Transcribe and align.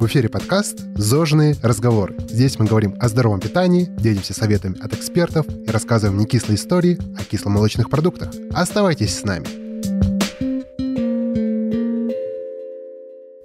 В 0.00 0.06
эфире 0.06 0.30
подкаст 0.30 0.78
«Зожные 0.94 1.54
разговоры». 1.60 2.16
Здесь 2.20 2.58
мы 2.58 2.64
говорим 2.64 2.96
о 2.98 3.08
здоровом 3.10 3.38
питании, 3.38 3.84
делимся 3.98 4.32
советами 4.32 4.82
от 4.82 4.94
экспертов 4.94 5.46
и 5.46 5.70
рассказываем 5.70 6.18
не 6.18 6.24
кислые 6.24 6.56
истории 6.56 6.98
о 7.18 7.22
кисломолочных 7.22 7.90
продуктах. 7.90 8.30
Оставайтесь 8.50 9.18
с 9.18 9.24
нами. 9.24 9.44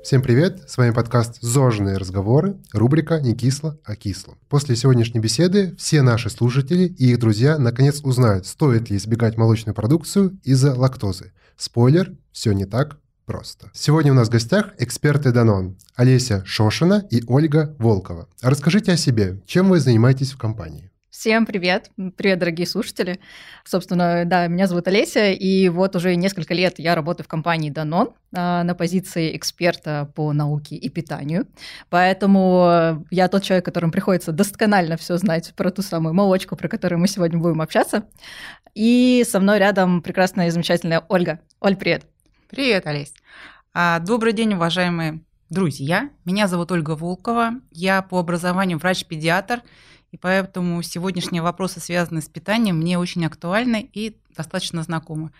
Всем 0.02 0.22
привет! 0.22 0.64
С 0.66 0.78
вами 0.78 0.92
подкаст 0.92 1.42
«Зожные 1.42 1.98
разговоры», 1.98 2.56
рубрика 2.72 3.20
«Не 3.20 3.36
кисло, 3.36 3.78
а 3.84 3.98
кисло». 3.98 4.38
После 4.48 4.78
сегодняшней 4.78 5.20
беседы 5.20 5.76
все 5.78 6.04
наши 6.04 6.30
слушатели 6.30 6.86
и 6.86 7.12
их 7.12 7.20
друзья 7.20 7.58
наконец 7.58 8.00
узнают, 8.02 8.46
стоит 8.48 8.90
ли 8.90 8.96
избегать 8.96 9.36
молочную 9.36 9.76
продукцию 9.76 10.40
из-за 10.44 10.74
лактозы. 10.74 11.34
Спойлер, 11.58 12.14
все 12.32 12.54
не 12.54 12.64
так 12.64 12.98
просто. 13.26 13.70
Сегодня 13.74 14.12
у 14.12 14.16
нас 14.16 14.28
в 14.28 14.32
гостях 14.32 14.74
эксперты 14.78 15.32
Данон 15.32 15.78
Олеся 15.96 16.44
Шошина 16.46 17.06
и 17.10 17.24
Ольга 17.28 17.76
Волкова. 17.80 18.28
Расскажите 18.42 18.92
о 18.92 18.98
себе, 18.98 19.42
чем 19.46 19.70
вы 19.70 19.80
занимаетесь 19.80 20.32
в 20.32 20.38
компании? 20.38 20.92
Всем 21.10 21.46
привет! 21.46 21.92
Привет, 22.18 22.40
дорогие 22.40 22.68
слушатели! 22.68 23.22
Собственно, 23.64 24.26
да, 24.26 24.48
меня 24.48 24.68
зовут 24.68 24.90
Олеся, 24.90 25.32
и 25.32 25.70
вот 25.70 25.96
уже 25.96 26.14
несколько 26.18 26.54
лет 26.54 26.78
я 26.78 26.94
работаю 26.94 27.24
в 27.24 27.30
компании 27.30 27.72
Danone 27.72 28.12
на 28.32 28.76
позиции 28.76 29.36
эксперта 29.36 30.12
по 30.14 30.34
науке 30.34 30.76
и 30.76 30.90
питанию. 30.90 31.48
Поэтому 31.90 33.06
я 33.12 33.30
тот 33.30 33.44
человек, 33.44 33.64
которому 33.64 33.94
приходится 33.94 34.34
досконально 34.34 34.98
все 34.98 35.16
знать 35.16 35.54
про 35.56 35.72
ту 35.72 35.82
самую 35.82 36.14
молочку, 36.14 36.58
про 36.58 36.68
которую 36.68 37.00
мы 37.00 37.08
сегодня 37.08 37.40
будем 37.40 37.62
общаться. 37.62 38.04
И 38.74 39.26
со 39.26 39.40
мной 39.40 39.60
рядом 39.60 40.02
прекрасная 40.02 40.48
и 40.48 40.52
замечательная 40.52 41.06
Ольга. 41.08 41.40
Оль, 41.62 41.78
привет! 41.78 42.06
Привет, 42.50 42.88
Олесь! 42.88 43.14
А, 43.74 44.00
добрый 44.00 44.34
день, 44.34 44.54
уважаемые 44.54 45.22
друзья! 45.50 46.10
Меня 46.26 46.48
зовут 46.48 46.72
Ольга 46.72 46.92
Волкова. 46.92 47.54
Я 47.72 48.02
по 48.02 48.20
образованию 48.20 48.78
врач-педиатр– 48.78 49.62
и 50.16 50.18
поэтому 50.18 50.82
сегодняшние 50.82 51.42
вопросы, 51.42 51.82
связанные 51.82 52.22
с 52.22 52.30
питанием, 52.30 52.78
мне 52.78 52.98
очень 52.98 53.26
актуальны 53.26 53.90
и 53.92 54.16
достаточно 54.34 54.82
знакомы. 54.82 55.32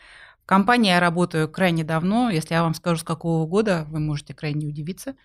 В 0.44 0.46
компании 0.46 0.90
я 0.90 1.00
работаю 1.00 1.48
крайне 1.48 1.86
давно. 1.86 2.30
Если 2.30 2.56
я 2.56 2.62
вам 2.62 2.74
скажу, 2.74 2.98
с 2.98 3.04
какого 3.06 3.48
года, 3.48 3.86
вы 3.88 4.02
можете 4.02 4.34
крайне 4.34 4.68
удивиться. 4.68 5.16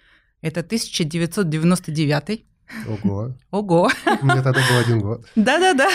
Это 0.41 0.61
1999. 0.61 2.45
Ого. 2.89 3.33
Ого. 3.51 3.91
Меня 4.23 4.43
тогда 4.43 4.61
был 4.69 4.79
один 4.79 5.01
год. 5.01 5.27
Да-да-да. 5.37 5.89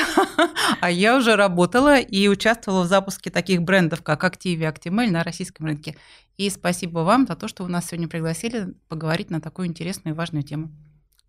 А 0.82 0.92
я 0.92 1.18
уже 1.18 1.36
работала 1.36 2.00
и 2.00 2.28
участвовала 2.28 2.84
в 2.84 2.88
запуске 2.88 3.30
таких 3.30 3.62
брендов, 3.62 4.02
как 4.02 4.24
Active 4.24 4.56
и 4.56 4.62
Actimel 4.62 5.10
на 5.10 5.24
российском 5.24 5.66
рынке. 5.66 5.96
И 6.38 6.50
спасибо 6.50 7.00
вам 7.00 7.28
за 7.28 7.36
то, 7.36 7.48
что 7.48 7.64
вы 7.64 7.70
нас 7.70 7.88
сегодня 7.88 8.08
пригласили 8.08 8.74
поговорить 8.90 9.30
на 9.30 9.40
такую 9.40 9.68
интересную 9.68 10.14
и 10.14 10.18
важную 10.18 10.44
тему. 10.44 10.70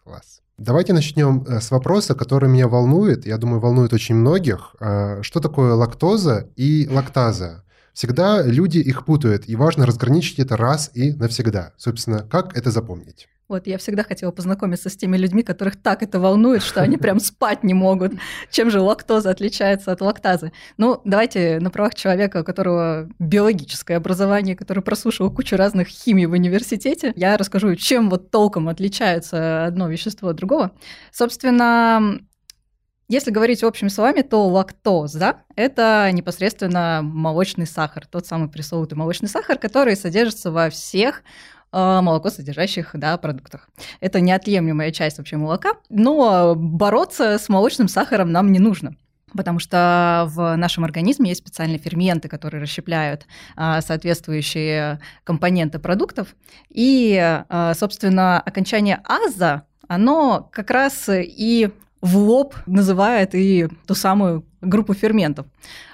Класс. 0.02 0.40
Давайте 0.58 0.92
начнем 0.92 1.44
э, 1.46 1.60
с 1.60 1.70
вопроса, 1.70 2.14
который 2.14 2.48
меня 2.48 2.66
волнует, 2.66 3.26
я 3.26 3.36
думаю, 3.36 3.60
волнует 3.60 3.92
очень 3.92 4.14
многих. 4.14 4.74
Э, 4.80 5.22
что 5.22 5.40
такое 5.40 5.74
лактоза 5.74 6.48
и 6.56 6.88
лактаза? 6.90 7.64
Всегда 7.92 8.42
люди 8.42 8.78
их 8.78 9.04
путают, 9.04 9.48
и 9.48 9.56
важно 9.56 9.86
разграничить 9.86 10.38
это 10.38 10.56
раз 10.56 10.90
и 10.94 11.12
навсегда. 11.12 11.72
Собственно, 11.76 12.20
как 12.20 12.56
это 12.56 12.70
запомнить? 12.70 13.28
Вот 13.48 13.68
я 13.68 13.78
всегда 13.78 14.02
хотела 14.02 14.32
познакомиться 14.32 14.90
с 14.90 14.96
теми 14.96 15.16
людьми, 15.16 15.44
которых 15.44 15.80
так 15.80 16.02
это 16.02 16.18
волнует, 16.18 16.64
что 16.64 16.82
они 16.82 16.96
прям 16.96 17.20
спать 17.20 17.62
не 17.62 17.74
могут. 17.74 18.14
Чем 18.50 18.70
же 18.70 18.80
лактоза 18.80 19.30
отличается 19.30 19.92
от 19.92 20.00
лактазы? 20.00 20.50
Ну, 20.78 21.00
давайте 21.04 21.60
на 21.60 21.70
правах 21.70 21.94
человека, 21.94 22.38
у 22.38 22.44
которого 22.44 23.08
биологическое 23.20 23.98
образование, 23.98 24.56
который 24.56 24.82
прослушал 24.82 25.30
кучу 25.30 25.56
разных 25.56 25.86
химий 25.86 26.26
в 26.26 26.32
университете, 26.32 27.12
я 27.14 27.36
расскажу, 27.36 27.76
чем 27.76 28.10
вот 28.10 28.32
толком 28.32 28.68
отличается 28.68 29.66
одно 29.66 29.88
вещество 29.88 30.30
от 30.30 30.36
другого. 30.36 30.72
Собственно, 31.12 32.18
если 33.08 33.30
говорить 33.30 33.62
общими 33.62 33.88
словами, 33.88 34.22
то 34.22 34.48
лактоза– 34.48 35.36
это 35.54 36.10
непосредственно 36.12 37.00
молочный 37.04 37.66
сахар, 37.66 38.04
тот 38.04 38.26
самый 38.26 38.48
пресловутый 38.48 38.98
молочный 38.98 39.28
сахар, 39.28 39.58
который 39.58 39.94
содержится 39.94 40.50
во 40.50 40.68
всех 40.68 41.22
Э, 41.72 42.00
молоко 42.00 42.30
содержащих 42.30 42.90
да, 42.94 43.16
продуктах. 43.18 43.68
Это 44.00 44.20
неотъемлемая 44.20 44.92
часть 44.92 45.18
вообще 45.18 45.36
молока, 45.36 45.74
но 45.88 46.54
бороться 46.54 47.38
с 47.38 47.48
молочным 47.48 47.88
сахаром 47.88 48.32
нам 48.32 48.52
не 48.52 48.58
нужно 48.58 48.96
потому 49.34 49.58
что 49.58 50.24
в 50.28 50.56
нашем 50.56 50.84
организме 50.84 51.28
есть 51.28 51.42
специальные 51.42 51.78
ферменты, 51.78 52.26
которые 52.26 52.62
расщепляют 52.62 53.26
а, 53.54 53.82
соответствующие 53.82 54.98
компоненты 55.24 55.78
продуктов. 55.78 56.34
И, 56.70 57.18
а, 57.20 57.74
собственно, 57.74 58.40
окончание 58.40 59.02
аза, 59.04 59.64
оно 59.88 60.48
как 60.52 60.70
раз 60.70 61.10
и 61.12 61.70
в 62.00 62.16
лоб 62.16 62.54
называет 62.64 63.34
и 63.34 63.68
ту 63.86 63.94
самую 63.94 64.46
группу 64.62 64.94
ферментов. 64.94 65.46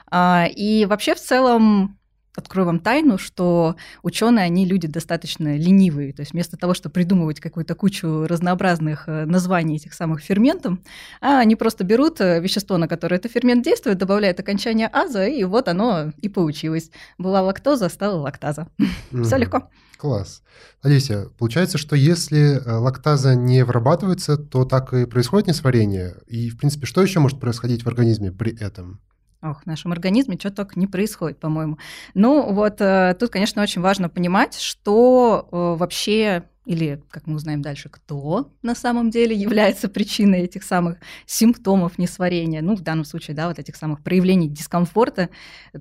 А, 0.08 0.46
и 0.48 0.84
вообще 0.84 1.16
в 1.16 1.20
целом 1.20 1.98
открою 2.34 2.66
вам 2.66 2.80
тайну, 2.80 3.18
что 3.18 3.76
ученые, 4.02 4.44
они 4.44 4.64
люди 4.64 4.88
достаточно 4.88 5.56
ленивые. 5.56 6.12
То 6.12 6.22
есть 6.22 6.32
вместо 6.32 6.56
того, 6.56 6.74
чтобы 6.74 6.94
придумывать 6.94 7.40
какую-то 7.40 7.74
кучу 7.74 8.26
разнообразных 8.26 9.04
э, 9.06 9.24
названий 9.24 9.76
этих 9.76 9.94
самых 9.94 10.20
ферментов, 10.20 10.78
а 11.20 11.40
они 11.40 11.56
просто 11.56 11.84
берут 11.84 12.20
э, 12.20 12.40
вещество, 12.40 12.78
на 12.78 12.88
которое 12.88 13.16
этот 13.16 13.32
фермент 13.32 13.64
действует, 13.64 13.98
добавляют 13.98 14.40
окончание 14.40 14.88
аза, 14.88 15.26
и 15.26 15.44
вот 15.44 15.68
оно 15.68 16.12
и 16.18 16.28
получилось. 16.28 16.90
Была 17.18 17.42
лактоза, 17.42 17.88
стала 17.88 18.18
лактаза. 18.18 18.68
Все 19.24 19.36
легко. 19.36 19.68
Класс. 19.98 20.42
Олеся, 20.82 21.28
получается, 21.38 21.78
что 21.78 21.94
если 21.94 22.56
э, 22.56 22.72
лактаза 22.72 23.36
не 23.36 23.64
вырабатывается, 23.64 24.36
то 24.36 24.64
так 24.64 24.92
и 24.94 25.06
происходит 25.06 25.46
несварение. 25.46 26.16
И, 26.26 26.50
в 26.50 26.58
принципе, 26.58 26.86
что 26.86 27.02
еще 27.02 27.20
может 27.20 27.38
происходить 27.38 27.84
в 27.84 27.86
организме 27.86 28.32
при 28.32 28.52
этом? 28.58 29.00
Ох, 29.42 29.62
в 29.62 29.66
нашем 29.66 29.90
организме 29.90 30.38
что 30.38 30.52
только 30.52 30.78
не 30.78 30.86
происходит, 30.86 31.40
по-моему. 31.40 31.78
Ну, 32.14 32.52
вот 32.52 32.80
э, 32.80 33.16
тут, 33.18 33.30
конечно, 33.30 33.60
очень 33.60 33.82
важно 33.82 34.08
понимать, 34.08 34.54
что 34.54 35.48
э, 35.50 35.78
вообще 35.78 36.44
или, 36.64 37.02
как 37.10 37.26
мы 37.26 37.34
узнаем 37.34 37.60
дальше, 37.60 37.88
кто 37.88 38.52
на 38.62 38.76
самом 38.76 39.10
деле 39.10 39.34
является 39.34 39.88
причиной 39.88 40.42
этих 40.42 40.62
самых 40.62 40.98
симптомов 41.26 41.98
несварения, 41.98 42.62
ну, 42.62 42.76
в 42.76 42.82
данном 42.82 43.04
случае, 43.04 43.34
да, 43.34 43.48
вот 43.48 43.58
этих 43.58 43.74
самых 43.74 44.02
проявлений 44.02 44.48
дискомфорта. 44.48 45.28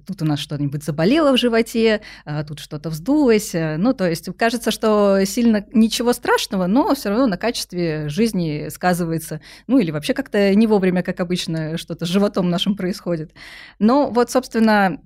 Тут 0.07 0.23
у 0.23 0.25
нас 0.25 0.39
что-нибудь 0.39 0.83
заболело 0.83 1.33
в 1.33 1.37
животе, 1.37 2.01
а 2.25 2.43
тут 2.43 2.59
что-то 2.59 2.89
вздулось. 2.89 3.51
Ну, 3.53 3.93
то 3.93 4.09
есть 4.09 4.29
кажется, 4.35 4.71
что 4.71 5.23
сильно 5.25 5.65
ничего 5.71 6.13
страшного, 6.13 6.65
но 6.65 6.95
все 6.95 7.09
равно 7.09 7.27
на 7.27 7.37
качестве 7.37 8.09
жизни 8.09 8.69
сказывается. 8.69 9.39
Ну, 9.67 9.77
или 9.77 9.91
вообще 9.91 10.15
как-то 10.15 10.55
не 10.55 10.65
вовремя, 10.65 11.03
как 11.03 11.19
обычно, 11.19 11.77
что-то 11.77 12.05
с 12.05 12.09
животом 12.09 12.49
нашим 12.49 12.75
происходит. 12.75 13.33
Но 13.77 14.09
вот, 14.09 14.31
собственно, 14.31 14.99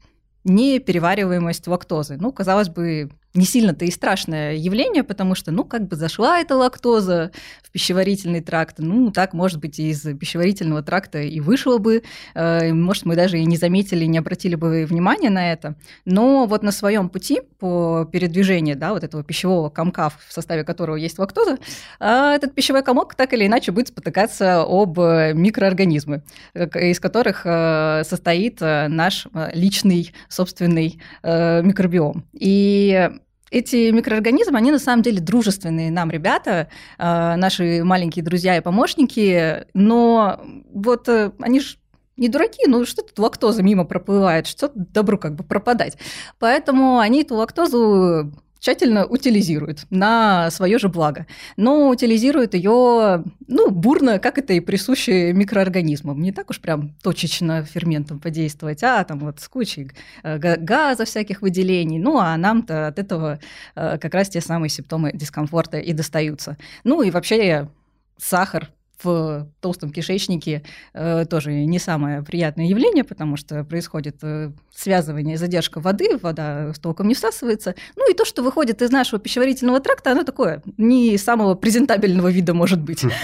неперевариваемость 0.46 1.68
лактозы. 1.68 2.18
Ну, 2.18 2.32
казалось 2.32 2.70
бы, 2.70 3.10
не 3.36 3.46
сильно-то 3.46 3.86
и 3.86 3.92
страшное 3.92 4.56
явление, 4.56 5.04
потому 5.04 5.36
что, 5.36 5.52
ну, 5.52 5.64
как 5.64 5.88
бы 5.88 5.96
зашла 5.96 6.40
эта 6.40 6.56
лактоза 6.56 7.32
в 7.64 7.72
пищеварительный 7.72 8.42
тракт, 8.42 8.76
ну, 8.80 9.12
так, 9.12 9.34
может 9.34 9.60
быть, 9.60 9.80
из 9.80 10.02
пищеварительного 10.02 10.82
тракта 10.82 11.20
и 11.20 11.40
вышло 11.40 11.78
бы, 11.78 12.04
э, 12.34 12.74
может, 12.74 13.06
мы 13.06 13.16
даже 13.16 13.40
и 13.40 13.46
не 13.46 13.58
заметили, 13.58 14.06
не 14.06 14.18
обратили 14.18 14.56
бы 14.56 14.86
внимания 14.86 15.30
на 15.30 15.52
это, 15.52 15.76
но 16.06 16.46
вот 16.46 16.64
на 16.64 16.72
своем 16.72 17.10
пути 17.10 17.42
по 17.60 18.08
передвижению, 18.12 18.78
да, 18.78 18.94
вот 18.94 19.04
этого 19.04 19.24
пищевого 19.24 19.70
комка, 19.70 20.10
в 20.10 20.20
составе 20.30 20.64
которого 20.64 20.96
есть 20.96 21.20
лактоза, 21.20 21.58
э, 22.00 22.34
этот 22.36 22.56
пищевой 22.56 22.84
комок 22.84 23.16
так 23.16 23.34
или 23.34 23.46
иначе 23.46 23.72
будет 23.72 23.90
спотыкаться 23.90 24.64
об 24.68 24.98
микроорганизмы, 24.98 26.24
из 26.54 27.00
которых 27.00 27.42
э, 27.46 28.04
состоит 28.06 28.62
наш 28.62 29.28
личный 29.54 30.14
собственный 30.30 31.00
микробиом. 31.24 32.26
И 32.34 33.10
эти 33.56 33.90
микроорганизмы, 33.92 34.58
они 34.58 34.72
на 34.72 34.80
самом 34.80 35.02
деле 35.02 35.22
дружественные 35.22 35.90
нам 35.90 36.12
ребята, 36.12 36.68
э, 36.98 37.36
наши 37.38 37.84
маленькие 37.84 38.24
друзья 38.24 38.58
и 38.58 38.62
помощники, 38.62 39.66
но 39.74 40.42
вот 40.74 41.08
э, 41.08 41.32
они 41.40 41.62
же 41.62 41.78
не 42.18 42.28
дураки, 42.28 42.64
ну 42.68 42.86
что 42.86 43.02
тут 43.02 43.18
лактоза 43.18 43.64
мимо 43.64 43.86
проплывает, 43.86 44.48
что 44.48 44.72
добру 44.76 45.18
как 45.18 45.36
бы 45.36 45.44
пропадать. 45.46 45.98
Поэтому 46.38 47.00
они 47.00 47.22
эту 47.22 47.36
лактозу 47.36 48.34
тщательно 48.66 49.06
утилизирует 49.06 49.86
на 49.92 50.50
свое 50.50 50.80
же 50.80 50.90
благо. 50.90 51.28
Но 51.56 51.90
утилизирует 51.90 52.56
ее, 52.56 53.24
ну, 53.48 53.70
бурно, 53.70 54.18
как 54.18 54.40
это 54.40 54.54
и 54.54 54.60
присуще 54.60 55.34
микроорганизмам. 55.34 56.20
Не 56.20 56.32
так 56.32 56.50
уж 56.50 56.60
прям 56.60 56.96
точечно 57.04 57.64
ферментом 57.64 58.20
подействовать, 58.20 58.82
а 58.84 59.04
там 59.04 59.20
вот 59.20 59.40
с 59.40 59.48
кучей 59.50 59.92
э, 60.24 60.40
газа 60.40 61.06
всяких 61.06 61.44
выделений. 61.44 62.00
Ну, 62.00 62.18
а 62.18 62.36
нам-то 62.38 62.88
от 62.88 62.98
этого 62.98 63.40
э, 63.76 64.00
как 64.00 64.16
раз 64.16 64.30
те 64.30 64.42
самые 64.42 64.72
симптомы 64.72 65.12
дискомфорта 65.14 65.78
и 65.78 65.94
достаются. 65.94 66.58
Ну, 66.84 67.04
и 67.04 67.12
вообще 67.12 67.70
сахар 68.18 68.72
в 69.04 69.48
толстом 69.60 69.92
кишечнике 69.92 70.64
э, 70.94 71.26
тоже 71.26 71.52
не 71.52 71.80
самое 71.80 72.24
приятное 72.24 72.66
явление, 72.66 73.04
потому 73.04 73.38
что 73.38 73.64
происходит 73.64 74.18
э, 74.24 74.52
связывание, 74.74 75.38
задержка 75.38 75.80
воды, 75.80 76.18
вода 76.22 76.74
с 76.74 76.80
толком 76.80 77.08
не 77.08 77.14
всасывается. 77.14 77.76
Ну 77.96 78.10
и 78.10 78.14
то, 78.14 78.26
что 78.26 78.44
выходит 78.44 78.82
из 78.82 78.92
нашего 78.92 79.20
пищеварительного 79.20 79.80
тракта, 79.80 80.12
оно 80.12 80.24
такое 80.24 80.62
не 80.78 81.18
самого 81.18 81.56
презентабельного 81.56 82.30
вида 82.30 82.54
может 82.54 82.82
быть. 82.82 83.04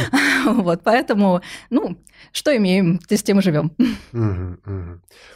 Вот, 0.43 0.81
поэтому, 0.83 1.41
ну, 1.69 1.97
что 2.31 2.55
имеем, 2.55 2.99
с 3.07 3.23
тем 3.23 3.39
и 3.39 3.41
живем. 3.41 3.71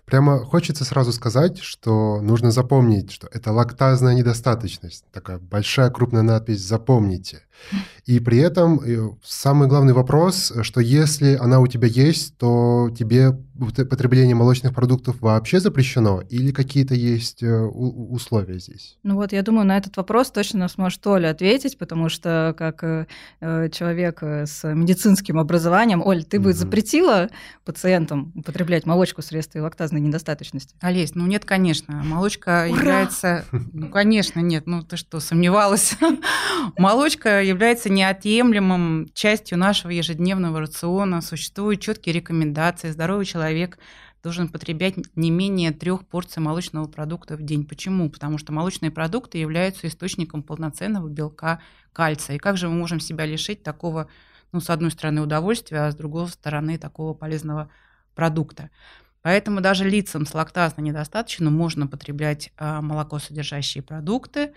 Прямо 0.05 0.43
хочется 0.43 0.83
сразу 0.83 1.11
сказать, 1.11 1.59
что 1.59 2.21
нужно 2.21 2.51
запомнить, 2.51 3.11
что 3.11 3.27
это 3.31 3.51
лактазная 3.51 4.15
недостаточность. 4.15 5.05
Такая 5.11 5.37
большая 5.37 5.89
крупная 5.91 6.23
надпись 6.23 6.61
«Запомните». 6.61 7.43
И 8.05 8.19
при 8.19 8.37
этом 8.37 8.79
э, 8.79 9.09
самый 9.23 9.67
главный 9.67 9.93
вопрос, 9.93 10.53
что 10.61 10.79
если 10.79 11.35
она 11.35 11.59
у 11.59 11.67
тебя 11.67 11.87
есть, 11.87 12.37
то 12.37 12.91
тебе 12.95 13.31
потребление 13.89 14.35
молочных 14.35 14.75
продуктов 14.75 15.21
вообще 15.21 15.59
запрещено 15.59 16.21
или 16.29 16.51
какие-то 16.51 16.93
есть 16.93 17.41
э, 17.41 17.51
условия 17.51 18.59
здесь? 18.59 18.97
Ну 19.01 19.15
вот, 19.15 19.31
я 19.31 19.41
думаю, 19.41 19.65
на 19.65 19.77
этот 19.77 19.97
вопрос 19.97 20.29
точно 20.29 20.67
сможет 20.67 21.05
Оля 21.07 21.31
ответить, 21.31 21.77
потому 21.79 22.09
что 22.09 22.53
как 22.57 22.83
э, 22.83 23.69
человек 23.71 24.21
с 24.21 24.63
медицинским 24.71 25.39
образованием, 25.39 26.01
Оль, 26.05 26.23
ты 26.23 26.39
бы 26.39 26.51
угу. 26.51 26.57
запретила 26.57 27.29
пациентам 27.63 28.33
употреблять 28.35 28.85
молочку 28.85 29.21
вследствие 29.23 29.63
лактазной 29.63 30.01
недостаточности? 30.01 30.75
Олесь, 30.81 31.15
ну 31.15 31.25
нет, 31.25 31.45
конечно. 31.45 32.03
Молочка 32.03 32.67
Ура! 32.69 32.77
является... 32.77 33.45
Ну, 33.73 33.89
конечно, 33.89 34.39
нет. 34.41 34.67
Ну 34.67 34.83
ты 34.83 34.97
что, 34.97 35.19
сомневалась? 35.19 35.95
Молочка 36.77 37.41
является 37.45 37.89
неотъемлемым 37.89 39.09
частью 39.13 39.57
нашего 39.57 39.91
ежедневного 39.91 40.59
рациона. 40.59 41.21
Существуют 41.21 41.81
четкие 41.81 42.13
рекомендации. 42.13 42.91
Здоровый 42.91 43.25
человек 43.25 43.77
должен 44.23 44.49
потреблять 44.49 44.95
не 45.15 45.29
менее 45.29 45.71
трех 45.71 46.07
порций 46.07 46.41
молочного 46.41 46.87
продукта 46.87 47.37
в 47.37 47.43
день. 47.43 47.65
Почему? 47.65 48.09
Потому 48.09 48.39
что 48.39 48.51
молочные 48.51 48.89
продукты 48.89 49.37
являются 49.37 49.87
источником 49.87 50.41
полноценного 50.41 51.07
белка 51.07 51.61
кальция. 51.93 52.37
И 52.37 52.39
как 52.39 52.57
же 52.57 52.67
мы 52.67 52.75
можем 52.75 52.99
себя 52.99 53.25
лишить 53.25 53.61
такого, 53.61 54.09
ну, 54.51 54.59
с 54.59 54.69
одной 54.69 54.89
стороны, 54.89 55.21
удовольствия, 55.21 55.81
а 55.81 55.91
с 55.91 55.95
другой 55.95 56.27
стороны, 56.29 56.79
такого 56.79 57.13
полезного 57.13 57.69
продукта? 58.15 58.71
Поэтому 59.21 59.61
даже 59.61 59.89
лицам 59.89 60.25
с 60.25 60.33
лактазной 60.33 60.85
недостаточно 60.85 61.49
можно 61.49 61.87
потреблять 61.87 62.51
а, 62.57 62.81
молоко 62.81 63.19
содержащие 63.19 63.83
продукты, 63.83 64.53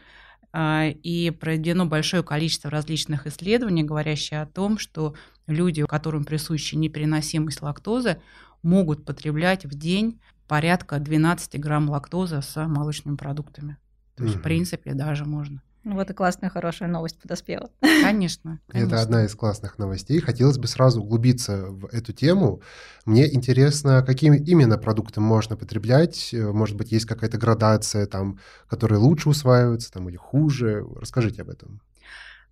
и 0.88 1.30
проведено 1.30 1.86
большое 1.86 2.22
количество 2.22 2.70
различных 2.70 3.26
исследований, 3.26 3.84
говорящие 3.84 4.42
о 4.42 4.46
том, 4.46 4.78
что 4.78 5.14
люди, 5.46 5.84
которым 5.84 6.24
присуща 6.24 6.76
непереносимость 6.76 7.62
лактозы, 7.62 8.20
могут 8.62 9.04
потреблять 9.04 9.64
в 9.64 9.70
день 9.70 10.20
порядка 10.48 10.98
12 10.98 11.60
грамм 11.60 11.88
лактозы 11.90 12.42
с 12.42 12.66
молочными 12.66 13.16
продуктами. 13.16 13.76
То 14.16 14.24
есть, 14.24 14.36
угу. 14.36 14.40
в 14.40 14.42
принципе, 14.42 14.94
даже 14.94 15.24
можно. 15.24 15.62
Ну, 15.84 15.94
вот 15.94 16.10
и 16.10 16.14
классная, 16.14 16.50
хорошая 16.50 16.88
новость 16.88 17.18
подоспела. 17.20 17.70
Конечно, 17.80 18.60
конечно. 18.68 18.94
Это 18.94 19.02
одна 19.02 19.24
из 19.24 19.34
классных 19.34 19.78
новостей. 19.78 20.20
Хотелось 20.20 20.58
бы 20.58 20.66
сразу 20.66 21.00
углубиться 21.02 21.66
в 21.66 21.86
эту 21.86 22.12
тему. 22.12 22.62
Мне 23.04 23.32
интересно, 23.32 24.02
какими 24.02 24.36
именно 24.36 24.78
продукты 24.78 25.20
можно 25.20 25.56
потреблять. 25.56 26.32
Может 26.32 26.76
быть, 26.76 26.92
есть 26.92 27.06
какая-то 27.06 27.38
градация, 27.38 28.06
там, 28.06 28.38
которые 28.68 28.98
лучше 28.98 29.28
усваиваются 29.28 29.92
там, 29.92 30.08
или 30.08 30.16
хуже. 30.16 30.84
Расскажите 30.96 31.42
об 31.42 31.50
этом. 31.50 31.80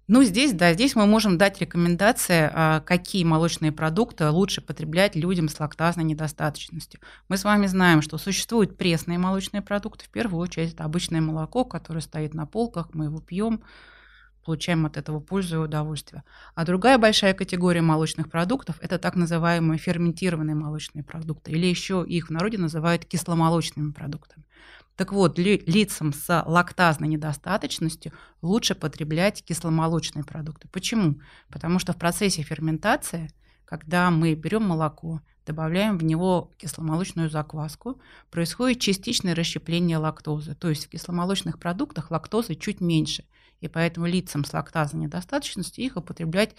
Ну, 0.08 0.22
здесь, 0.22 0.52
да, 0.52 0.72
здесь 0.72 0.94
мы 0.94 1.04
можем 1.04 1.36
дать 1.36 1.60
рекомендации, 1.60 2.48
а, 2.52 2.80
какие 2.80 3.24
молочные 3.24 3.72
продукты 3.72 4.30
лучше 4.30 4.60
потреблять 4.60 5.16
людям 5.16 5.48
с 5.48 5.58
лактазной 5.58 6.04
недостаточностью. 6.04 7.00
Мы 7.28 7.36
с 7.36 7.42
вами 7.42 7.66
знаем, 7.66 8.02
что 8.02 8.16
существуют 8.16 8.78
пресные 8.78 9.18
молочные 9.18 9.62
продукты. 9.62 10.04
В 10.04 10.10
первую 10.10 10.40
очередь, 10.40 10.74
это 10.74 10.84
обычное 10.84 11.20
молоко, 11.20 11.64
которое 11.64 12.00
стоит 12.02 12.34
на 12.34 12.46
полках, 12.46 12.90
мы 12.94 13.06
его 13.06 13.20
пьем, 13.20 13.62
получаем 14.46 14.86
от 14.86 14.96
этого 14.96 15.18
пользу 15.18 15.56
и 15.56 15.64
удовольствие. 15.64 16.22
А 16.54 16.64
другая 16.64 16.98
большая 16.98 17.34
категория 17.34 17.82
молочных 17.82 18.30
продуктов– 18.30 18.76
это 18.80 18.98
так 18.98 19.16
называемые 19.16 19.78
ферментированные 19.78 20.54
молочные 20.54 21.02
продукты, 21.02 21.50
или 21.50 21.66
еще 21.66 22.04
их 22.06 22.28
в 22.28 22.30
народе 22.30 22.56
называют 22.56 23.04
кисломолочными 23.04 23.90
продуктами. 23.90 24.44
Так 24.94 25.12
вот, 25.12 25.36
лицам 25.38 26.12
с 26.12 26.42
лактазной 26.46 27.08
недостаточностью 27.08 28.12
лучше 28.40 28.74
потреблять 28.74 29.44
кисломолочные 29.44 30.24
продукты. 30.24 30.68
Почему? 30.68 31.20
Потому 31.50 31.78
что 31.80 31.92
в 31.92 31.96
процессе 31.96 32.42
ферментации, 32.42 33.30
когда 33.66 34.10
мы 34.10 34.34
берем 34.34 34.62
молоко, 34.62 35.20
добавляем 35.44 35.98
в 35.98 36.04
него 36.04 36.50
кисломолочную 36.56 37.30
закваску, 37.30 38.00
происходит 38.30 38.80
частичное 38.80 39.34
расщепление 39.34 39.98
лактозы. 39.98 40.54
То 40.54 40.68
есть 40.68 40.86
в 40.86 40.88
кисломолочных 40.88 41.58
продуктах 41.58 42.10
лактозы 42.10 42.54
чуть 42.54 42.80
меньше. 42.80 43.24
И 43.60 43.68
поэтому 43.68 44.06
лицам 44.06 44.44
с 44.44 44.52
лактазной 44.52 45.04
недостаточностью 45.04 45.84
их 45.84 45.96
употреблять 45.96 46.54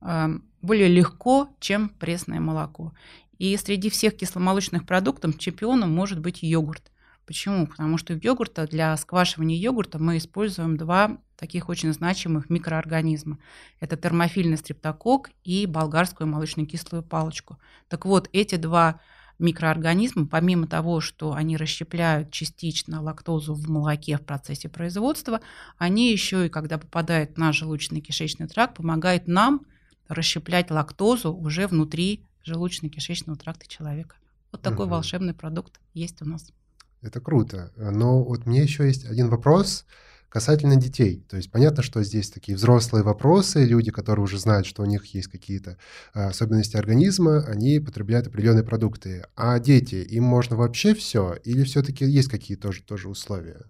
э, 0.00 0.28
более 0.60 0.88
легко, 0.88 1.48
чем 1.60 1.88
пресное 1.88 2.40
молоко. 2.40 2.92
И 3.38 3.56
среди 3.56 3.90
всех 3.90 4.16
кисломолочных 4.16 4.86
продуктов 4.86 5.38
чемпионом 5.38 5.90
может 5.90 6.20
быть 6.20 6.42
йогурт. 6.42 6.92
Почему? 7.26 7.66
Потому 7.66 7.98
что 7.98 8.14
в 8.14 8.22
йогурте 8.22 8.66
для 8.66 8.96
сквашивания 8.96 9.56
йогурта 9.56 9.98
мы 9.98 10.16
используем 10.18 10.76
два 10.76 11.18
таких 11.36 11.68
очень 11.68 11.92
значимых 11.92 12.50
микроорганизма. 12.50 13.38
Это 13.80 13.96
термофильный 13.96 14.56
стрептокок 14.56 15.30
и 15.44 15.66
болгарскую 15.66 16.28
молочно-кислую 16.28 17.02
палочку. 17.02 17.58
Так 17.88 18.04
вот, 18.04 18.28
эти 18.32 18.56
два 18.56 19.00
микроорганизма, 19.38 20.26
помимо 20.26 20.66
того, 20.66 21.00
что 21.00 21.32
они 21.34 21.56
расщепляют 21.56 22.30
частично 22.30 23.02
лактозу 23.02 23.54
в 23.54 23.68
молоке 23.68 24.16
в 24.16 24.22
процессе 24.22 24.68
производства, 24.68 25.40
они 25.78 26.12
еще 26.12 26.46
и, 26.46 26.48
когда 26.48 26.78
попадают 26.78 27.34
в 27.34 27.38
наш 27.38 27.62
желудочно-кишечный 27.62 28.46
тракт, 28.46 28.76
помогают 28.76 29.26
нам 29.26 29.62
расщеплять 30.08 30.70
лактозу 30.70 31.32
уже 31.32 31.66
внутри 31.66 32.24
желудочно-кишечного 32.46 33.36
тракта 33.36 33.68
человека. 33.68 34.16
Вот 34.50 34.62
такой 34.62 34.86
угу. 34.86 34.94
волшебный 34.94 35.34
продукт 35.34 35.80
есть 35.94 36.20
у 36.22 36.24
нас. 36.24 36.52
Это 37.00 37.20
круто. 37.20 37.72
Но 37.76 38.22
вот 38.22 38.46
мне 38.46 38.62
еще 38.62 38.86
есть 38.86 39.04
один 39.04 39.28
вопрос 39.28 39.86
касательно 40.32 40.76
детей. 40.76 41.22
То 41.28 41.36
есть 41.36 41.50
понятно, 41.50 41.82
что 41.82 42.02
здесь 42.02 42.30
такие 42.30 42.56
взрослые 42.56 43.04
вопросы, 43.04 43.64
люди, 43.64 43.90
которые 43.90 44.24
уже 44.24 44.38
знают, 44.38 44.66
что 44.66 44.82
у 44.82 44.86
них 44.86 45.04
есть 45.14 45.28
какие-то 45.28 45.76
а, 46.14 46.28
особенности 46.28 46.76
организма, 46.76 47.44
они 47.44 47.78
потребляют 47.80 48.28
определенные 48.28 48.64
продукты. 48.64 49.24
А 49.36 49.58
дети, 49.58 49.96
им 49.96 50.24
можно 50.24 50.56
вообще 50.56 50.94
все? 50.94 51.36
Или 51.44 51.64
все-таки 51.64 52.06
есть 52.06 52.30
какие-то 52.30 52.68
тоже, 52.68 52.82
тоже 52.82 53.08
условия? 53.10 53.60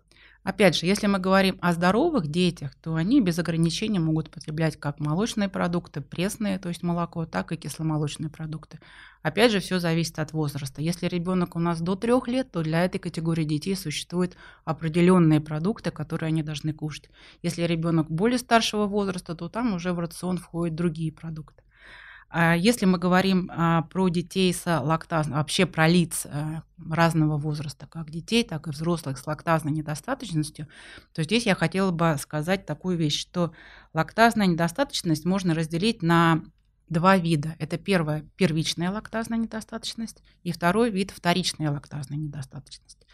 Опять 0.45 0.77
же, 0.77 0.87
если 0.87 1.07
мы 1.07 1.21
говорим 1.21 1.57
о 1.61 1.73
здоровых 1.73 2.27
детях, 2.27 2.75
то 2.75 2.97
они 2.97 3.21
без 3.21 3.39
ограничений 3.39 4.01
могут 4.01 4.29
потреблять 4.29 4.77
как 4.77 4.99
молочные 4.99 5.49
продукты, 5.49 6.01
пресные, 6.01 6.59
то 6.59 6.69
есть 6.69 6.83
молоко, 6.83 7.27
так 7.27 7.53
и 7.53 7.57
кисломолочные 7.57 8.29
продукты. 8.29 8.81
Опять 9.23 9.53
же, 9.53 9.61
все 9.61 9.79
зависит 9.79 10.19
от 10.19 10.33
возраста. 10.33 10.83
Если 10.83 11.07
ребенок 11.07 11.55
у 11.55 11.61
нас 11.61 11.81
до 11.81 11.95
трех 11.95 12.27
лет, 12.27 12.51
то 12.51 12.63
для 12.63 12.85
этой 12.85 12.99
категории 12.99 13.45
детей 13.45 13.77
существуют 13.77 14.37
определенные 14.65 15.41
продукты, 15.41 15.93
которые 15.93 16.29
они 16.29 16.43
должны 16.43 16.73
кушать. 16.73 17.09
Если 17.43 17.63
ребенок 17.63 18.11
более 18.11 18.39
старшего 18.39 18.87
возраста, 18.87 19.37
то 19.37 19.49
там 19.49 19.75
уже 19.75 19.93
в 19.93 20.01
рацион 20.01 20.39
входят 20.39 20.75
другие 20.75 21.13
продукты. 21.13 21.62
А 22.35 22.57
если 22.57 22.87
мы 22.87 22.97
говорим 22.97 23.51
а, 23.53 23.83
про 23.83 24.09
детей 24.09 24.55
с 24.55 24.65
лактазной, 24.65 25.37
вообще 25.37 25.67
про 25.67 25.87
лиц 25.87 26.25
э, 26.25 26.63
разного 26.91 27.37
возраста, 27.37 27.87
как 27.87 28.11
детей, 28.11 28.43
так 28.43 28.67
и 28.67 28.71
взрослых 28.71 29.19
с 29.19 29.27
лактазной 29.27 29.71
недостаточностью, 29.71 30.67
то 31.13 31.23
здесь 31.25 31.45
я 31.45 31.55
хотела 31.55 31.91
бы 31.91 32.17
сказать 32.19 32.65
такую 32.65 32.97
вещь, 32.97 33.21
что 33.21 33.53
лактазная 33.93 34.47
недостаточность 34.47 35.27
можно 35.27 35.55
разделить 35.55 36.01
на 36.01 36.43
два 36.89 37.19
вида. 37.19 37.55
Это 37.59 37.77
первое– 37.77 38.25
первичная 38.37 38.91
лактазная 38.91 39.39
недостаточность, 39.39 40.23
и 40.43 40.53
второй 40.53 40.91
вид– 40.91 41.11
вторичная 41.15 41.71
лактазная 41.71 42.17
недостаточность. 42.17 43.07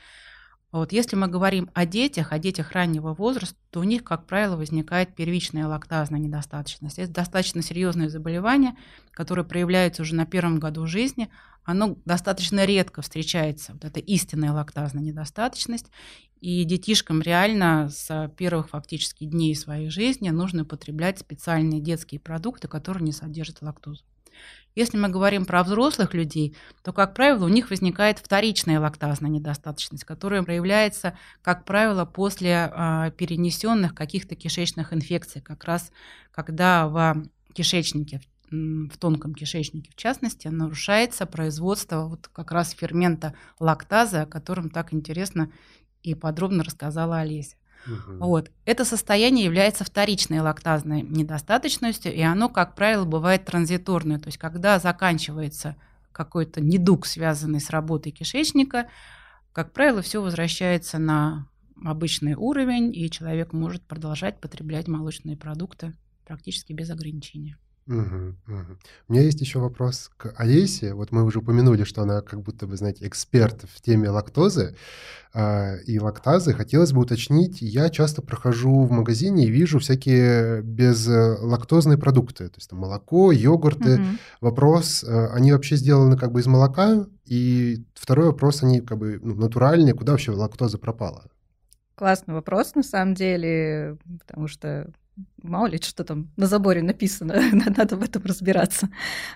Вот 0.70 0.92
если 0.92 1.16
мы 1.16 1.28
говорим 1.28 1.70
о 1.72 1.86
детях, 1.86 2.32
о 2.32 2.38
детях 2.38 2.72
раннего 2.72 3.14
возраста, 3.14 3.56
то 3.70 3.80
у 3.80 3.84
них, 3.84 4.04
как 4.04 4.26
правило, 4.26 4.56
возникает 4.56 5.14
первичная 5.14 5.66
лактазная 5.66 6.20
недостаточность. 6.20 6.98
Это 6.98 7.10
достаточно 7.10 7.62
серьезное 7.62 8.10
заболевание, 8.10 8.76
которое 9.12 9.44
проявляется 9.44 10.02
уже 10.02 10.14
на 10.14 10.26
первом 10.26 10.58
году 10.58 10.86
жизни. 10.86 11.30
Оно 11.64 11.96
достаточно 12.04 12.66
редко 12.66 13.00
встречается, 13.00 13.72
вот 13.72 13.84
эта 13.84 14.00
истинная 14.00 14.52
лактазная 14.52 15.02
недостаточность. 15.02 15.86
И 16.40 16.64
детишкам 16.64 17.22
реально 17.22 17.88
с 17.90 18.30
первых 18.36 18.68
фактически 18.68 19.24
дней 19.24 19.56
своей 19.56 19.88
жизни 19.88 20.28
нужно 20.28 20.62
употреблять 20.62 21.18
специальные 21.18 21.80
детские 21.80 22.20
продукты, 22.20 22.68
которые 22.68 23.04
не 23.04 23.12
содержат 23.12 23.62
лактозу. 23.62 24.04
Если 24.78 24.96
мы 24.96 25.08
говорим 25.08 25.44
про 25.44 25.64
взрослых 25.64 26.14
людей, 26.14 26.56
то, 26.84 26.92
как 26.92 27.12
правило, 27.12 27.46
у 27.46 27.48
них 27.48 27.70
возникает 27.70 28.20
вторичная 28.20 28.78
лактазная 28.78 29.28
недостаточность, 29.28 30.04
которая 30.04 30.44
проявляется, 30.44 31.18
как 31.42 31.64
правило, 31.64 32.04
после 32.04 32.70
э, 32.72 33.10
перенесенных 33.16 33.92
каких-то 33.92 34.36
кишечных 34.36 34.92
инфекций, 34.92 35.40
как 35.42 35.64
раз 35.64 35.90
когда 36.30 36.86
в 36.86 37.24
кишечнике 37.54 38.20
в 38.52 38.96
тонком 38.98 39.34
кишечнике, 39.34 39.90
в 39.90 39.96
частности, 39.96 40.46
нарушается 40.46 41.26
производство 41.26 42.06
вот 42.06 42.28
как 42.28 42.52
раз 42.52 42.70
фермента 42.70 43.34
лактазы, 43.58 44.18
о 44.18 44.26
котором 44.26 44.70
так 44.70 44.94
интересно 44.94 45.50
и 46.04 46.14
подробно 46.14 46.62
рассказала 46.62 47.18
Олеся. 47.18 47.56
Угу. 47.88 48.18
Вот. 48.18 48.50
Это 48.64 48.84
состояние 48.84 49.44
является 49.44 49.84
вторичной 49.84 50.40
лактазной 50.40 51.02
недостаточностью, 51.02 52.14
и 52.14 52.20
оно, 52.20 52.48
как 52.48 52.74
правило, 52.74 53.04
бывает 53.04 53.44
транзиторное. 53.44 54.18
То 54.18 54.28
есть, 54.28 54.38
когда 54.38 54.78
заканчивается 54.78 55.76
какой-то 56.12 56.60
недуг, 56.60 57.06
связанный 57.06 57.60
с 57.60 57.70
работой 57.70 58.12
кишечника, 58.12 58.88
как 59.52 59.72
правило, 59.72 60.02
все 60.02 60.22
возвращается 60.22 60.98
на 60.98 61.48
обычный 61.84 62.34
уровень, 62.34 62.94
и 62.94 63.10
человек 63.10 63.52
может 63.52 63.82
продолжать 63.82 64.40
потреблять 64.40 64.88
молочные 64.88 65.36
продукты 65.36 65.94
практически 66.24 66.72
без 66.72 66.90
ограничения. 66.90 67.56
Угу, 67.88 68.34
угу. 68.46 68.76
У 69.08 69.12
меня 69.12 69.22
есть 69.22 69.40
еще 69.40 69.60
вопрос 69.60 70.10
к 70.18 70.34
Олесе. 70.36 70.92
Вот 70.92 71.10
мы 71.10 71.24
уже 71.24 71.38
упомянули, 71.38 71.84
что 71.84 72.02
она 72.02 72.20
как 72.20 72.42
будто 72.42 72.66
бы, 72.66 72.76
знаете, 72.76 73.06
эксперт 73.06 73.64
в 73.74 73.80
теме 73.80 74.10
лактозы 74.10 74.76
э, 75.32 75.82
и 75.84 75.98
лактазы. 75.98 76.52
Хотелось 76.52 76.92
бы 76.92 77.00
уточнить, 77.00 77.62
я 77.62 77.88
часто 77.88 78.20
прохожу 78.20 78.82
в 78.82 78.90
магазине 78.90 79.46
и 79.46 79.50
вижу 79.50 79.78
всякие 79.78 80.60
безлактозные 80.60 81.96
продукты, 81.96 82.48
то 82.48 82.58
есть 82.58 82.68
там 82.68 82.78
молоко, 82.78 83.32
йогурты. 83.32 83.94
Угу. 83.94 84.04
Вопрос, 84.42 85.02
э, 85.02 85.28
они 85.28 85.52
вообще 85.52 85.76
сделаны 85.76 86.18
как 86.18 86.30
бы 86.30 86.40
из 86.40 86.46
молока? 86.46 87.06
И 87.24 87.86
второй 87.94 88.26
вопрос, 88.26 88.62
они 88.62 88.82
как 88.82 88.98
бы 88.98 89.18
ну, 89.22 89.34
натуральные, 89.34 89.94
куда 89.94 90.12
вообще 90.12 90.32
лактоза 90.32 90.76
пропала? 90.76 91.24
Классный 91.94 92.34
вопрос, 92.34 92.74
на 92.74 92.82
самом 92.82 93.14
деле, 93.14 93.96
потому 94.26 94.46
что 94.46 94.90
мало 95.42 95.66
ли, 95.66 95.78
что 95.78 96.04
там 96.04 96.30
на 96.36 96.46
заборе 96.46 96.82
написано, 96.82 97.40
надо 97.76 97.96
в 97.96 98.02
этом 98.02 98.22
разбираться. 98.24 98.88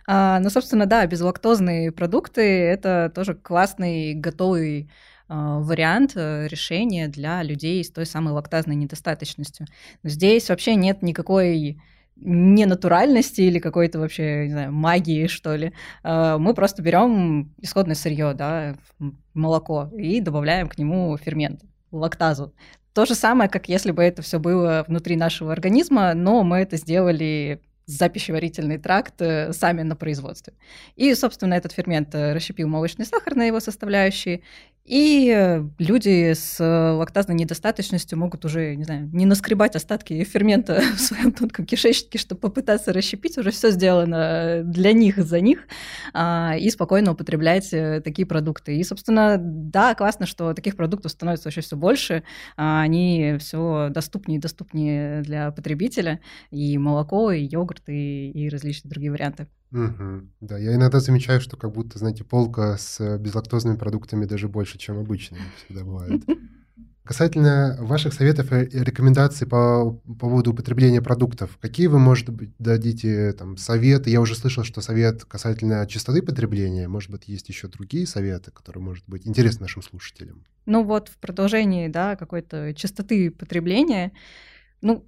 А, 0.07 0.41
но, 0.41 0.51
собственно, 0.51 0.87
да, 0.87 1.07
безлактозные 1.07 1.93
продукты– 1.93 2.43
это 2.43 3.11
тоже 3.15 3.35
классный, 3.35 4.15
готовый 4.15 4.91
а, 5.29 5.61
вариант 5.61 6.13
э, 6.15 6.47
решения 6.49 7.09
для 7.09 7.43
людей 7.43 7.83
с 7.83 7.91
той 7.91 8.07
самой 8.07 8.33
лактазной 8.35 8.77
недостаточностью. 8.77 9.67
Но 10.03 10.11
здесь 10.11 10.49
вообще 10.49 10.75
нет 10.75 11.03
никакой 11.03 11.81
ненатуральности 12.17 13.41
или 13.41 13.59
какой-то 13.59 13.99
вообще, 13.99 14.45
не 14.45 14.53
знаю, 14.53 14.73
магии, 14.73 15.27
что 15.27 15.57
ли. 15.57 15.73
А, 16.03 16.39
мы 16.39 16.55
просто 16.55 16.83
берем 16.83 17.55
исходное 17.59 17.95
сырье, 17.95 18.35
да, 18.35 18.77
молоко, 19.35 19.91
и 19.97 20.21
добавляем 20.21 20.69
к 20.69 20.79
нему 20.79 21.17
фермент 21.17 21.63
лактазу. 21.91 22.55
То 22.95 23.07
же 23.07 23.15
самое, 23.15 23.49
как 23.49 23.69
если 23.69 23.91
бы 23.91 24.03
это 24.03 24.23
все 24.23 24.39
было 24.39 24.85
внутри 24.87 25.17
нашего 25.17 25.53
организма, 25.53 26.13
но 26.15 26.43
мы 26.43 26.59
это 26.59 26.77
сделали 26.77 27.61
за 27.87 28.09
пищеварительный 28.09 28.79
тракт 28.79 29.21
э, 29.21 29.53
сами 29.53 29.83
на 29.83 29.97
производстве. 29.97 30.55
И, 30.95 31.15
собственно, 31.15 31.55
этот 31.55 31.73
фермент 31.73 32.15
э, 32.15 32.33
расщепил 32.33 32.69
молочный 32.69 33.07
сахар 33.07 33.35
на 33.35 33.45
его 33.45 33.61
составляющие, 33.61 34.43
и 34.85 35.63
люди 35.79 36.33
с 36.33 36.59
лактазной 36.61 37.37
недостаточностью 37.37 38.19
могут 38.19 38.45
уже, 38.45 38.75
не 38.75 38.83
знаю, 38.83 39.09
не 39.13 39.27
наскребать 39.27 39.77
остатки 39.77 40.25
фермента 40.25 40.83
в 40.97 41.01
своем 41.01 41.33
тонком 41.33 41.67
кишечнике, 41.67 42.19
чтобы 42.19 42.41
попытаться 42.41 42.93
расщепить. 42.93 43.39
Уже 43.39 43.53
все 43.53 43.71
сделано 43.71 44.63
для 44.65 44.93
них, 44.93 45.19
за 45.19 45.41
них, 45.41 45.69
а, 46.13 46.57
и 46.59 46.69
спокойно 46.71 47.13
употреблять 47.13 47.73
э, 47.73 48.01
такие 48.01 48.27
продукты. 48.27 48.77
И, 48.77 48.83
собственно, 48.83 49.37
да, 49.39 49.95
классно, 49.95 50.27
что 50.27 50.53
таких 50.53 50.77
продуктов 50.77 51.13
становится 51.13 51.49
вообще 51.49 51.61
все 51.61 51.77
больше. 51.77 52.25
А, 52.57 52.83
они 52.83 53.37
все 53.39 53.89
доступнее 53.91 54.39
и 54.39 54.43
доступнее 54.43 55.23
для 55.23 55.53
потребителя. 55.53 56.21
И 56.51 56.77
молоко, 56.77 57.31
и 57.31 57.45
йогурт, 57.45 57.89
и, 57.89 58.31
и 58.33 58.49
различные 58.49 58.91
другие 58.91 59.13
варианты. 59.13 59.47
Угу. 59.73 60.29
Да, 60.41 60.59
я 60.59 60.75
иногда 60.75 61.01
замечаю, 61.01 61.41
что 61.41 61.57
как 61.57 61.73
будто, 61.73 61.99
знаете, 61.99 62.25
полка 62.25 62.77
с 62.77 63.19
безлактозными 63.19 63.77
продуктами 63.77 64.27
даже 64.27 64.49
больше, 64.49 64.79
чем 64.79 64.99
обычные 64.99 65.41
всегда 65.65 65.85
бывает. 65.85 66.23
Касательно 67.05 67.79
ваших 67.81 68.15
советов 68.15 68.53
и 68.53 68.79
рекомендаций 68.79 69.45
по 69.45 69.91
поводу 70.21 70.53
употребления 70.53 71.03
продуктов, 71.03 71.59
какие 71.61 71.89
вы, 71.89 71.99
может 71.99 72.29
быть, 72.31 72.55
дадите 72.61 73.33
там, 73.33 73.57
советы? 73.57 74.11
Я 74.11 74.21
уже 74.21 74.37
слышал, 74.37 74.63
что 74.63 74.81
совет 74.81 75.25
касательно 75.25 75.85
частоты 75.89 76.23
потребления. 76.23 76.87
Может 76.87 77.11
быть, 77.11 77.27
есть 77.27 77.49
еще 77.49 77.67
другие 77.67 78.07
советы, 78.07 78.53
которые, 78.53 78.85
может 78.85 79.05
быть, 79.09 79.27
интересны 79.27 79.63
нашим 79.63 79.83
слушателям? 79.83 80.45
Ну 80.65 80.85
вот 80.85 81.09
в 81.09 81.19
продолжении 81.19 81.89
да, 81.89 82.15
какой-то 82.15 82.73
частоты 82.73 83.33
потребления, 83.33 84.13
ну, 84.81 85.05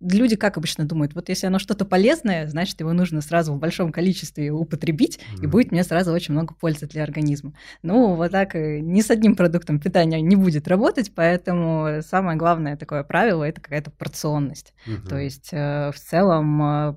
люди 0.00 0.36
как 0.36 0.56
обычно 0.56 0.86
думают, 0.86 1.14
вот 1.14 1.28
если 1.28 1.46
оно 1.46 1.58
что-то 1.58 1.84
полезное, 1.84 2.48
значит, 2.48 2.80
его 2.80 2.92
нужно 2.92 3.20
сразу 3.20 3.52
в 3.52 3.58
большом 3.58 3.92
количестве 3.92 4.50
употребить, 4.50 5.18
mm. 5.18 5.44
и 5.44 5.46
будет 5.46 5.72
мне 5.72 5.84
сразу 5.84 6.12
очень 6.12 6.34
много 6.34 6.54
пользы 6.54 6.86
для 6.86 7.02
организма. 7.02 7.52
Ну, 7.82 8.14
вот 8.14 8.30
так 8.32 8.54
ни 8.54 9.00
с 9.00 9.10
одним 9.10 9.36
продуктом 9.36 9.78
питания 9.78 10.20
не 10.20 10.36
будет 10.36 10.68
работать, 10.68 11.12
поэтому 11.14 12.00
самое 12.02 12.38
главное 12.38 12.76
такое 12.76 13.04
правило– 13.04 13.44
это 13.44 13.60
какая-то 13.60 13.90
порционность. 13.90 14.74
Mm-hmm. 14.86 15.08
То 15.08 15.18
есть 15.18 15.48
э, 15.52 15.90
в 15.92 15.98
целом 15.98 16.62
э, 16.62 16.94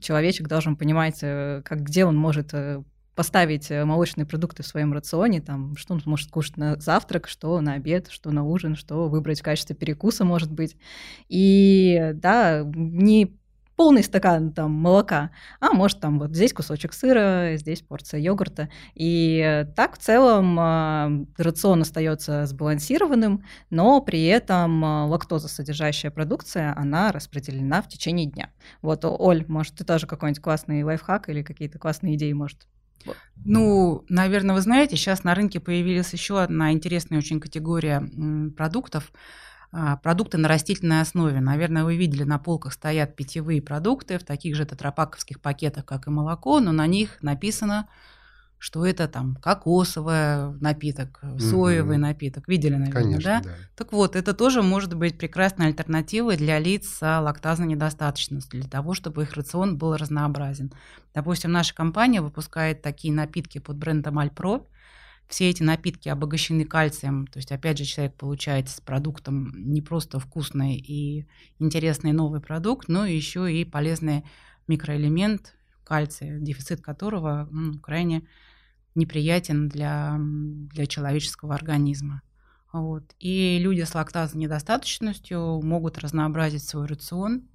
человечек 0.00 0.48
должен 0.48 0.76
понимать, 0.76 1.18
э, 1.22 1.62
как, 1.64 1.82
где 1.82 2.04
он 2.04 2.16
может 2.16 2.52
поставить 3.14 3.70
э, 3.70 3.84
молочные 3.84 4.26
продукты 4.26 4.62
в 4.62 4.66
своем 4.66 4.92
рационе, 4.92 5.40
там, 5.40 5.76
что 5.76 5.94
он 5.94 6.02
может 6.04 6.30
кушать 6.30 6.56
на 6.56 6.76
завтрак, 6.80 7.28
что 7.28 7.60
на 7.60 7.74
обед, 7.74 8.08
что 8.10 8.30
на 8.30 8.44
ужин, 8.44 8.76
что 8.76 9.08
выбрать 9.08 9.40
в 9.40 9.44
качестве 9.44 9.76
перекуса, 9.76 10.24
может 10.24 10.52
быть. 10.52 10.76
И 11.28 12.12
да, 12.14 12.62
не 12.64 13.36
полный 13.76 14.02
стакан 14.02 14.52
там 14.52 14.70
молока, 14.72 15.30
а 15.60 15.72
может 15.72 16.00
там 16.00 16.18
вот 16.18 16.34
здесь 16.34 16.52
кусочек 16.52 16.92
сыра, 16.92 17.56
здесь 17.56 17.82
порция 17.82 18.20
йогурта. 18.20 18.68
И 18.94 19.66
так 19.76 19.96
в 19.96 19.98
целом 19.98 20.58
э, 20.58 21.26
рацион 21.38 21.82
остается 21.82 22.46
сбалансированным, 22.46 23.44
но 23.70 24.00
при 24.00 24.24
этом 24.24 24.84
э, 24.84 25.04
лактозосодержащая 25.06 26.10
продукция, 26.10 26.74
она 26.76 27.12
распределена 27.12 27.82
в 27.82 27.88
течение 27.88 28.26
дня. 28.26 28.50
Вот, 28.82 29.04
Оль, 29.04 29.44
может, 29.48 29.74
ты 29.76 29.84
тоже 29.84 30.06
какой-нибудь 30.06 30.42
классный 30.42 30.82
лайфхак 30.82 31.28
или 31.28 31.42
какие-то 31.42 31.78
классные 31.78 32.14
идеи, 32.14 32.32
может, 32.32 32.66
ну, 33.44 34.04
наверное, 34.08 34.54
вы 34.54 34.60
знаете, 34.60 34.96
сейчас 34.96 35.24
на 35.24 35.34
рынке 35.34 35.60
появилась 35.60 36.12
еще 36.12 36.40
одна 36.40 36.72
интересная 36.72 37.18
очень 37.18 37.40
категория 37.40 38.02
продуктов. 38.56 39.12
А, 39.76 39.96
продукты 39.96 40.38
на 40.38 40.48
растительной 40.48 41.00
основе. 41.00 41.40
Наверное, 41.40 41.82
вы 41.82 41.96
видели, 41.96 42.22
на 42.22 42.38
полках 42.38 42.72
стоят 42.72 43.16
питьевые 43.16 43.60
продукты 43.60 44.18
в 44.18 44.24
таких 44.24 44.54
же 44.54 44.64
тетрапаковских 44.64 45.40
пакетах, 45.40 45.84
как 45.84 46.06
и 46.06 46.10
молоко, 46.10 46.60
но 46.60 46.70
на 46.70 46.86
них 46.86 47.18
написано 47.22 47.88
что 48.64 48.86
это 48.86 49.08
там 49.08 49.36
кокосовый 49.42 50.58
напиток, 50.58 51.20
соевый 51.38 51.98
mm-hmm. 51.98 52.00
напиток. 52.00 52.48
Видели, 52.48 52.76
наверное, 52.76 53.02
Конечно, 53.02 53.42
да? 53.44 53.50
да? 53.50 53.50
Так 53.76 53.92
вот, 53.92 54.16
это 54.16 54.32
тоже 54.32 54.62
может 54.62 54.94
быть 54.94 55.18
прекрасной 55.18 55.66
альтернативой 55.66 56.38
для 56.38 56.58
лиц 56.58 56.88
с 56.88 57.20
лактазной 57.20 57.66
недостаточностью, 57.66 58.62
для 58.62 58.70
того, 58.70 58.94
чтобы 58.94 59.24
их 59.24 59.34
рацион 59.34 59.76
был 59.76 59.94
разнообразен. 59.96 60.72
Допустим, 61.12 61.52
наша 61.52 61.74
компания 61.74 62.22
выпускает 62.22 62.80
такие 62.80 63.12
напитки 63.12 63.58
под 63.58 63.76
брендом 63.76 64.18
Альпро. 64.18 64.66
Все 65.28 65.50
эти 65.50 65.62
напитки 65.62 66.08
обогащены 66.08 66.64
кальцием, 66.64 67.26
то 67.26 67.40
есть, 67.40 67.52
опять 67.52 67.76
же, 67.76 67.84
человек 67.84 68.14
получает 68.14 68.70
с 68.70 68.80
продуктом 68.80 69.52
не 69.56 69.82
просто 69.82 70.18
вкусный 70.18 70.76
и 70.76 71.26
интересный 71.58 72.12
новый 72.12 72.40
продукт, 72.40 72.88
но 72.88 73.04
еще 73.04 73.52
и 73.52 73.66
полезный 73.66 74.24
микроэлемент 74.68 75.54
кальция, 75.84 76.38
дефицит 76.38 76.80
которого 76.80 77.46
ну, 77.50 77.78
крайне 77.78 78.22
неприятен 78.94 79.68
для, 79.68 80.16
для 80.18 80.86
человеческого 80.86 81.54
организма. 81.54 82.22
Вот. 82.72 83.14
И 83.18 83.58
люди 83.60 83.82
с 83.82 83.94
лактазной 83.94 84.42
недостаточностью 84.42 85.60
могут 85.62 85.98
разнообразить 85.98 86.64
свой 86.64 86.86
рацион 86.86 87.48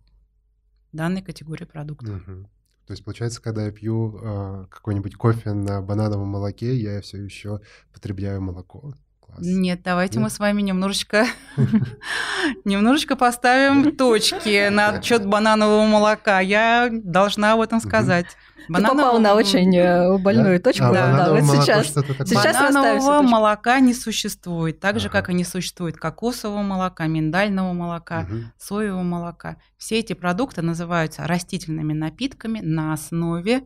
данной 0.92 1.22
категории 1.22 1.66
продуктов. 1.66 2.28
Угу. 2.28 2.50
То 2.88 2.94
есть, 2.94 3.04
получается, 3.04 3.42
когда 3.42 3.66
я 3.66 3.72
пью 3.72 4.18
э, 4.18 4.66
какой-нибудь 4.72 5.16
кофе 5.16 5.54
на 5.54 5.82
банановом 5.82 6.30
молоке, 6.30 6.76
я 6.76 7.02
все 7.02 7.22
еще 7.22 7.62
потребляю 7.94 8.42
молоко. 8.42 8.94
Класс. 9.30 9.46
Нет, 9.46 9.82
давайте 9.84 10.16
Нет? 10.18 10.24
мы 10.24 10.30
с 10.30 10.40
вами 10.40 10.62
немножечко, 10.62 11.26
немножечко 12.66 13.16
поставим 13.16 13.96
точки 13.96 14.70
на 14.70 15.02
счет 15.02 15.26
бананового 15.26 15.86
молока. 15.86 16.40
Я 16.40 16.90
должна 16.92 17.54
об 17.54 17.62
этом 17.62 17.80
сказать. 17.80 18.26
Бананового... 18.70 18.98
Ты 18.98 19.04
попал 19.04 19.20
на 19.20 19.34
очень 19.34 19.76
э, 19.76 20.18
больную 20.20 20.60
да? 20.60 20.64
точку. 20.64 20.86
А, 20.86 20.94
да, 20.94 21.18
да, 21.18 21.34
вот 21.34 21.44
сейчас. 21.44 21.88
Сейчас 21.88 22.56
бананового 22.56 23.22
молока 23.24 23.80
не 23.80 23.96
существует, 23.96 24.80
так 24.80 25.00
же, 25.00 25.08
ага. 25.08 25.20
как 25.20 25.32
и 25.32 25.34
не 25.34 25.44
существует 25.44 25.98
кокосового 25.98 26.62
молока, 26.62 27.08
миндального 27.08 27.74
молока, 27.74 28.28
угу. 28.30 28.44
соевого 28.58 29.02
молока. 29.02 29.58
Все 29.78 29.98
эти 30.00 30.14
продукты 30.14 30.62
называются 30.62 31.26
растительными 31.26 31.94
напитками 31.94 32.60
на 32.60 32.94
основе 32.94 33.64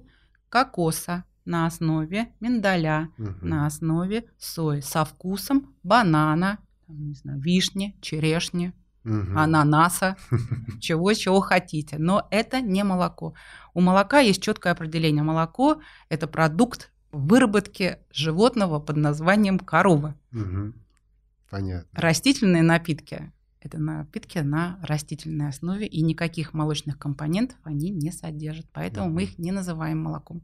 кокоса, 0.50 1.25
на 1.46 1.66
основе 1.66 2.30
миндаля, 2.40 3.10
угу. 3.18 3.34
на 3.42 3.66
основе 3.66 4.26
сои 4.38 4.82
со 4.82 5.04
вкусом 5.06 5.74
банана, 5.84 6.60
там, 6.88 7.08
не 7.10 7.16
знаю, 7.16 7.40
вишни, 7.40 7.96
черешни, 8.02 8.74
Мгм. 9.04 9.38
ананаса, 9.38 10.16
чего, 10.80 11.14
чего 11.14 11.42
хотите. 11.42 11.98
Но 11.98 12.28
это 12.32 12.62
не 12.62 12.84
молоко. 12.84 13.34
У 13.74 13.82
молока 13.82 14.20
есть 14.20 14.42
четкое 14.42 14.72
определение. 14.74 15.24
Молоко– 15.24 15.82
это 16.10 16.26
продукт 16.28 16.92
выработки 17.12 17.98
животного 18.12 18.80
под 18.80 18.98
названием 18.98 19.60
корова. 19.60 20.16
Мгм. 20.32 20.74
Понятно. 21.50 21.90
Растительные 21.94 22.64
напитки– 22.64 23.32
это 23.60 23.78
напитки 23.78 24.40
на 24.40 24.80
растительной 24.82 25.50
основе, 25.50 25.86
и 25.86 26.02
никаких 26.02 26.54
молочных 26.54 26.98
компонентов 26.98 27.58
они 27.64 27.90
не 27.92 28.12
содержат. 28.12 28.68
Поэтому 28.74 29.08
мы 29.08 29.12
Мгм. 29.12 29.20
их 29.20 29.38
не 29.38 29.52
называем 29.52 30.02
молоком. 30.02 30.42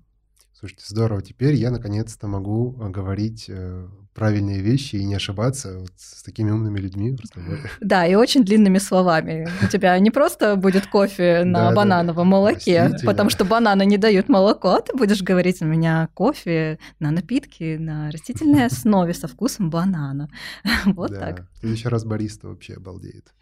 Слушайте, 0.59 0.83
здорово. 0.89 1.21
Теперь 1.21 1.55
я 1.55 1.71
наконец-то 1.71 2.27
могу 2.27 2.75
э, 2.81 2.89
говорить 2.89 3.45
э, 3.47 3.87
правильные 4.13 4.59
вещи 4.59 4.97
и 4.97 5.05
не 5.05 5.15
ошибаться 5.15 5.79
вот 5.79 5.93
с 5.95 6.21
такими 6.21 6.51
умными 6.51 6.77
людьми 6.79 7.11
в 7.11 7.21
разговоре. 7.21 7.61
Да, 7.79 8.05
и 8.05 8.15
очень 8.15 8.43
длинными 8.43 8.77
словами. 8.77 9.47
У 9.63 9.67
тебя 9.67 9.97
не 9.99 10.11
просто 10.11 10.57
будет 10.57 10.85
кофе 10.87 11.45
на 11.45 11.71
банановом 11.71 12.27
молоке, 12.27 12.91
потому 13.05 13.29
что 13.29 13.45
бананы 13.45 13.85
не 13.85 13.97
дают 13.97 14.27
молоко, 14.27 14.71
а 14.71 14.81
ты 14.81 14.97
будешь 14.97 15.21
говорить 15.21 15.61
у 15.61 15.65
меня 15.65 16.09
кофе 16.13 16.77
на 16.99 17.11
напитки 17.11 17.77
на 17.77 18.11
растительной 18.11 18.65
основе 18.65 19.13
со 19.13 19.29
вкусом 19.29 19.69
банана. 19.69 20.27
Вот 20.85 21.17
так. 21.17 21.47
В 21.53 21.59
следующий 21.59 21.87
раз 21.87 22.03
бариста 22.03 22.49
вообще 22.49 22.73
обалдеет. 22.73 23.33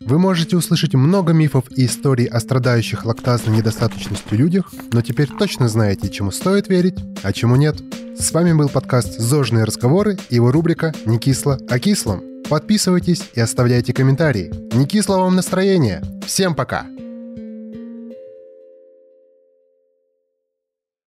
Вы 0.00 0.18
можете 0.18 0.56
услышать 0.56 0.94
много 0.94 1.32
мифов 1.32 1.64
и 1.70 1.86
историй 1.86 2.26
о 2.26 2.38
страдающих 2.40 3.04
лактазной 3.06 3.56
недостаточностью 3.56 4.36
людях, 4.36 4.70
но 4.92 5.00
теперь 5.00 5.28
точно 5.28 5.68
знаете, 5.68 6.10
чему 6.10 6.30
стоит 6.30 6.68
верить, 6.68 6.98
а 7.22 7.32
чему 7.32 7.56
нет. 7.56 7.76
С 8.18 8.30
вами 8.32 8.52
был 8.52 8.68
подкаст 8.68 9.18
«Зожные 9.18 9.64
разговоры» 9.64 10.18
и 10.28 10.34
его 10.34 10.52
рубрика 10.52 10.94
«Не 11.06 11.18
кисло, 11.18 11.58
а 11.70 11.78
кислом». 11.78 12.22
Подписывайтесь 12.48 13.30
и 13.34 13.40
оставляйте 13.40 13.92
комментарии. 13.92 14.52
Не 14.74 14.86
кисло 14.86 15.16
вам 15.16 15.34
настроения. 15.34 16.02
Всем 16.26 16.54
пока! 16.54 16.86